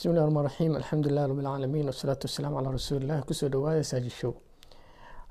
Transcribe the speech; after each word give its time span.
bismi 0.00 0.14
llahi 0.14 0.24
raxmaan 0.24 0.46
raxiim 0.48 0.74
alxamdulilah 0.80 1.24
rabi 1.28 1.42
lcaalamiin 1.44 1.86
wasalaatu 1.92 2.24
wasalaamu 2.24 2.56
calaa 2.56 2.72
rasuulilah 2.72 3.18
ku 3.28 3.34
soo 3.34 3.48
dhawaada 3.52 3.84
saaji 3.84 4.10
show. 4.10 4.32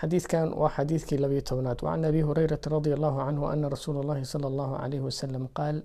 Xadiidkan 0.00 0.56
waa 0.56 0.70
xadiidkii 0.76 1.18
labiyo 1.20 1.42
tobnaad. 1.44 1.78
Wacan 1.84 2.04
abi 2.04 2.20
hurayrata 2.24 2.70
radia 2.72 2.96
allahu 2.96 3.18
canhu 3.20 3.44
ana 3.44 3.68
rasuula 3.68 4.00
allahi 4.00 4.24
sala 4.24 4.46
allahu 4.48 4.80
calayhi 4.80 5.04
wasalam 5.04 5.44
qaal 5.58 5.76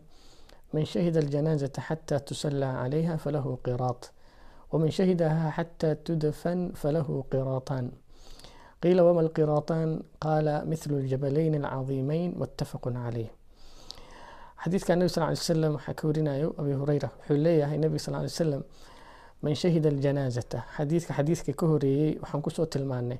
man 0.71 0.86
shahida 0.86 1.20
aljanaazata 1.20 1.82
xata 1.88 2.20
tusallaa 2.24 2.74
calayha 2.80 3.18
falahu 3.24 3.60
qiraat. 3.68 4.02
Waman 4.71 4.92
shahidaha 4.98 5.52
xata 5.57 5.96
tudfan 5.96 6.71
falahu 6.71 7.28
qiraataan. 7.32 7.92
Qiila 8.80 9.04
wama 9.04 9.28
alqiraataan? 9.28 9.89
Qaala 10.24 10.64
mithlu 10.64 11.04
aljabalayn 11.04 11.60
alcadiimeyn 11.60 12.32
muttafaqun 12.39 12.96
caleyh 12.96 13.39
xadiidka 14.64 14.96
nebi 14.96 15.10
sal 15.10 15.30
ly 15.30 15.36
slam 15.36 15.74
waxaa 15.75 15.93
ka 15.93 16.07
warinayo 16.07 16.54
abi 16.60 16.74
hureyra 16.74 17.10
wuxuu 17.18 17.38
leeyahay 17.38 17.78
nebiga 17.78 18.00
sal 18.00 18.21
ly 18.24 18.29
slam 18.29 18.64
man 19.42 19.56
shahida 19.56 19.89
aljanaazata. 19.89 20.64
Xadiidka 20.78 21.14
xadiidka 21.14 21.54
ka 21.54 21.65
horeeyey 21.68 22.20
waxaan 22.21 22.42
ku 22.42 22.50
soo 22.50 22.65
tilmaanay 22.65 23.18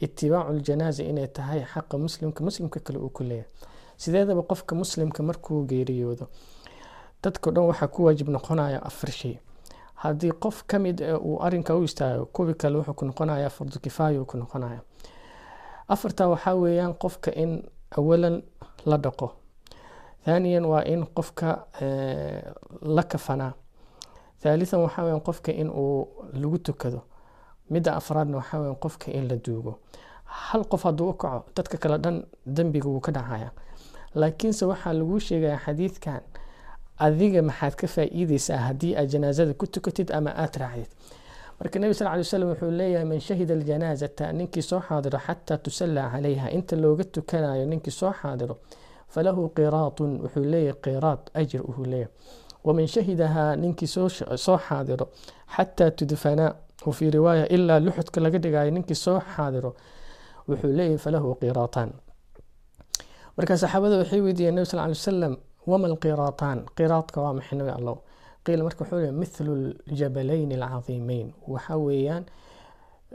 itibaacu 0.00 0.52
ljanaaza 0.52 1.02
inay 1.04 1.26
tahay 1.28 1.60
xaqa 1.64 1.98
muslimka 1.98 2.44
muslimka 2.44 2.80
kale 2.80 2.98
uu 2.98 3.08
ku 3.10 3.22
leeyahay. 3.22 3.50
Sideedaba 3.96 4.42
qofka 4.42 4.74
muslimka 4.74 5.22
markuu 5.22 5.64
geeriyoodo 5.66 6.26
dadko 7.22 7.50
dhan 7.50 7.64
waxaa 7.70 7.88
ku 7.88 8.04
waajib 8.04 8.28
noqonaya 8.28 8.82
afar 8.82 9.10
shay. 9.10 9.38
Haddii 9.94 10.32
qof 10.32 10.64
ka 10.66 10.78
mid 10.78 11.00
uu 11.00 11.38
arinka 11.42 11.76
u 11.76 11.84
istaago 11.84 12.26
kuwi 12.26 12.54
kale 12.54 12.76
wuxuu 12.78 12.94
ku 12.94 13.04
noqonaya 13.04 13.50
fardu 13.50 13.78
kifaaya 13.80 14.24
ku 14.24 14.36
noqonaya. 14.36 14.80
Afarta 15.88 16.28
waxaa 16.28 16.54
weeyaan 16.54 16.94
qofka 16.94 17.30
in 17.32 17.62
awalan 17.96 18.42
la 18.86 18.96
dhaqo 18.98 19.32
thaniyan 20.24 20.64
waa 20.64 20.82
in 20.84 21.06
qofka 21.16 21.66
la 22.82 23.02
kafanaa. 23.02 23.52
Thaalithan 24.42 24.80
waxaa 24.80 25.04
weyan 25.04 25.20
qofka 25.20 25.52
in 25.52 25.70
uu 25.70 26.08
lagu 26.32 26.58
tukado. 26.58 27.02
Midda 27.70 27.96
afraadna 27.96 28.36
waxaa 28.36 28.58
weyan 28.60 28.76
qofka 28.76 29.10
in 29.12 29.28
la 29.28 29.36
duugo. 29.36 29.78
Hal 30.24 30.64
qof 30.64 30.82
hadduu 30.84 31.08
u 31.10 31.12
kaco 31.14 31.44
dadka 31.56 31.76
kale 31.78 31.98
dhan 31.98 32.24
dembiga 32.46 32.88
wuu 32.88 33.00
ka 33.00 33.12
dhacaya 33.12 33.50
laakiinse 34.14 34.64
waxaa 34.66 34.92
laguu 34.92 35.18
sheegaya 35.20 35.58
xadiidkan 35.58 36.20
adiga 36.98 37.42
maxaad 37.42 37.74
ka 37.74 37.86
faa-iideysaa 37.86 38.56
haddii 38.56 38.94
aad 38.96 39.08
janaazada 39.10 39.54
ku 39.54 39.66
tukatid 39.66 40.10
ama 40.12 40.30
aada 40.36 40.58
raacdid. 40.58 40.88
Marka 41.60 41.78
nebi 41.78 41.94
sal 41.94 42.10
ly 42.16 42.20
wslam 42.20 42.48
wuxuu 42.50 42.70
leeyahay 42.70 43.04
man 43.06 43.20
shahida 43.20 43.54
aljanaazata 43.54 44.32
ninkii 44.32 44.62
soo 44.62 44.80
xaadiro 44.80 45.18
xataa 45.18 45.58
tusallaa 45.58 46.10
calayha. 46.10 46.50
Inta 46.50 46.76
looga 46.76 47.04
tukanayo 47.04 47.64
ninkii 47.66 47.90
soo 47.90 48.12
xaadiro 48.12 48.56
falahu 49.08 49.48
qiraatun 49.56 50.10
wuxuu 50.24 50.44
leeyahay 50.52 50.80
qiraad 50.86 51.20
ajir 51.40 51.62
uhuu 51.70 51.84
leeyahay 51.92 52.12
waman 52.64 52.86
shahidahaa 52.86 53.56
ninkii 53.56 53.86
soo 53.86 54.58
xaadiro 54.68 55.06
xataa 55.56 55.90
tudfanaa 55.90 56.52
wafii 56.86 57.10
riwaaya 57.10 57.48
ilaa 57.48 57.80
luxudka 57.80 58.20
laga 58.20 58.38
dhigayo 58.38 58.70
ninkii 58.70 58.94
soo 59.04 59.20
xaadiro 59.36 59.70
wuxuu 60.48 60.72
leeyahay 60.78 60.98
falahu 60.98 61.34
qiraataan 61.42 61.90
marka 63.36 63.56
saxaabada 63.62 63.96
waxay 64.00 64.20
weydiiyeen 64.26 64.54
nebi 64.54 64.66
sal 64.70 64.80
ly 64.80 64.88
wasalam 64.96 65.34
wama 65.70 65.86
alqiraataan 65.92 66.58
qiraadka 66.78 67.18
waa 67.24 67.32
maxay 67.38 67.58
nabi 67.58 67.70
allow 67.78 67.96
qiila 68.44 68.62
marka 68.66 68.80
wuxuu 68.84 68.98
leeyahay 68.98 69.18
mithlu 69.22 69.52
ljabalayn 69.96 70.50
alcadiimeyn 70.62 71.28
waxa 71.52 71.74
weeyaan 71.86 72.24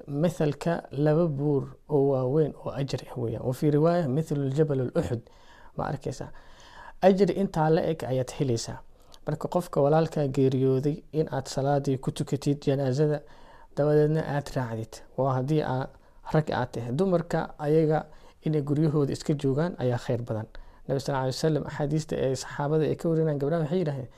mathalka 0.07 0.73
laba 1.05 1.25
buur 1.27 1.63
oo 1.89 2.01
waaweyn 2.11 2.53
oo 2.65 2.71
ajir 2.81 3.01
ah 3.11 3.15
weeyaan 3.21 3.45
wafii 3.49 3.71
riwaaya 3.77 4.07
mithlu 4.17 4.43
ljabal 4.55 4.79
luxud 4.95 5.21
ma 5.79 5.85
arkaysaa 5.91 6.29
ajri 7.07 7.33
intaa 7.41 7.69
la 7.75 7.81
eg 7.91 7.99
ayaad 8.11 8.31
helaysaa. 8.39 8.77
Marka 9.25 9.47
qofka 9.55 9.81
walaalkaa 9.85 10.27
geeriyooday 10.37 10.95
in 11.19 11.27
aad 11.31 11.47
salaadii 11.55 11.97
ku 12.03 12.11
tukatid 12.11 12.57
janaazada 12.67 13.19
dabadeedna 13.77 14.21
aada 14.35 14.51
raacdid. 14.55 14.93
Waa 15.17 15.33
haddii 15.37 15.61
rag 16.33 16.47
aad 16.59 16.69
tahay. 16.73 16.91
Dumarka 16.99 17.39
ayaga 17.59 18.05
inay 18.45 18.61
guryahooda 18.61 19.11
iska 19.13 19.33
joogaan 19.33 19.73
ayaa 19.83 19.97
kheyr 20.05 20.21
badan. 20.27 20.47
Nabi 20.87 20.99
sal 20.99 21.15
ly 21.15 21.27
wasalam 21.33 21.63
axaadiista 21.69 22.15
ee 22.25 22.35
saxaabada 22.35 22.83
ay 22.91 22.95
ka 23.01 23.05
warinayaan 23.09 23.39
gabdhaha 23.41 23.61
waxay 23.63 23.79
yidhahdeen 23.79 24.09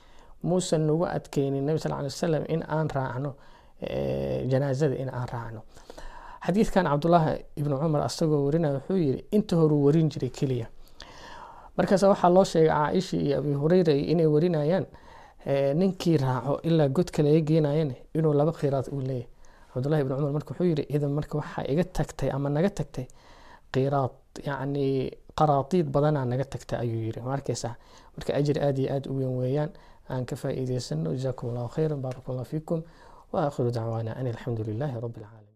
muusan 0.49 0.81
nagu 0.87 1.05
adkeynin 1.17 1.65
nabi 1.67 1.79
sal 1.83 1.91
ly 1.91 2.03
wasalam 2.11 2.43
in 2.53 2.61
aan 2.75 2.87
raacno 2.97 3.31
janaazada 4.51 4.95
in 5.03 5.09
aan 5.09 5.27
raacno. 5.33 5.61
Xadiidkan 6.45 6.85
cabdulaahi 6.91 7.33
ibnu 7.59 7.75
cumar 7.81 8.01
asagoo 8.07 8.45
warinaya 8.45 8.73
wuxuu 8.77 8.97
yiri 9.05 9.25
inta 9.37 9.55
horuu 9.59 9.83
warin 9.85 10.09
jiray 10.13 10.29
keliya 10.39 10.67
markaas 11.77 12.03
waxaa 12.03 12.29
loo 12.35 12.43
sheegay 12.51 12.69
caaisha 12.69 13.17
iyo 13.17 13.37
abi 13.39 13.53
hureyra 13.61 13.93
inay 13.93 14.27
warinayaan 14.35 14.85
ninkii 15.79 16.17
raaco 16.17 16.59
ilaa 16.63 16.87
godka 16.97 17.23
laga 17.23 17.41
geenayan 17.49 17.91
inuu 18.17 18.33
laba 18.33 18.51
khiraad 18.51 18.87
uu 18.93 19.01
leeyahay. 19.01 19.27
Cabdulahi 19.73 20.01
ibn 20.03 20.15
cumar 20.15 20.31
marka 20.37 20.49
wuxuu 20.51 20.67
yiri 20.71 20.83
idan 20.95 21.11
marka 21.17 21.37
waxaa 21.37 21.63
iga 21.73 21.83
tagtay 21.83 22.29
ama 22.35 22.49
naga 22.49 22.69
tagtay 22.69 23.05
qiraad 23.73 24.11
yacni 24.47 24.85
qaraatiid 25.39 25.87
badanaa 25.95 26.25
naga 26.31 26.45
tagtay 26.53 26.77
ayuu 26.83 27.01
yiri 27.07 27.21
ma 27.25 27.33
arkaysaa? 27.33 27.75
Marka 28.17 28.31
ajir 28.39 28.57
aada 28.65 28.81
iyo 28.81 28.89
aada 28.93 29.09
u 29.11 29.15
weyn 29.17 29.33
weeyaan 29.41 29.71
aan 30.09 30.25
ka 30.25 30.35
faa'iideysano 30.35 31.09
jazakum 31.15 31.49
allahu 31.49 31.69
khayran 31.75 32.01
baarak 32.03 32.25
allah 32.29 32.45
fiikum 32.45 32.79
wa 33.31 33.49
dacwaana 33.77 34.11
an 34.19 34.27
alxamdu 34.27 34.63
lilaahi 34.63 34.99
rabbi 35.05 35.19
alcaalamiin 35.23 35.50